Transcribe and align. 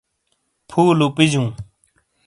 پُھو 0.69 0.83
لُوپِجُوں۔ 0.99 1.49